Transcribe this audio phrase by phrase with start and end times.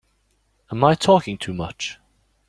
[0.71, 1.99] Am I talking too much?